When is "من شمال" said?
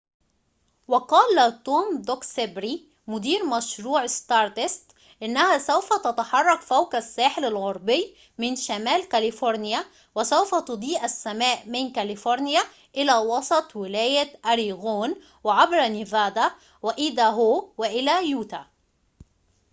8.37-9.07